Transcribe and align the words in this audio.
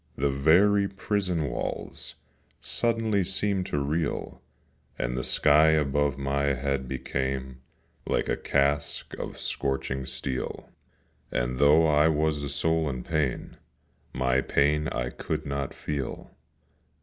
the 0.15 0.31
very 0.31 0.87
prison 0.87 1.43
walls 1.47 2.15
Suddenly 2.59 3.23
seemed 3.23 3.67
to 3.67 3.77
reel, 3.77 4.41
And 4.97 5.15
the 5.15 5.23
sky 5.23 5.67
above 5.73 6.17
my 6.17 6.55
head 6.55 6.87
became 6.87 7.61
Like 8.07 8.27
a 8.27 8.35
casque 8.35 9.13
of 9.19 9.39
scorching 9.39 10.07
steel; 10.07 10.71
And, 11.31 11.59
though 11.59 11.85
I 11.85 12.07
was 12.07 12.41
a 12.41 12.49
soul 12.49 12.89
in 12.89 13.03
pain, 13.03 13.57
My 14.11 14.41
pain 14.41 14.87
I 14.87 15.11
could 15.11 15.45
not 15.45 15.71
feel. 15.71 16.31